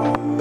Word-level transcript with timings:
Ciao. 0.00 0.39